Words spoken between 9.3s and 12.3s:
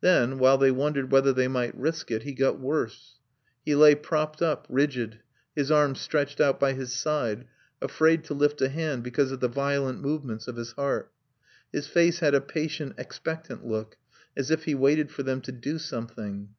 of the violent movements of his heart. His face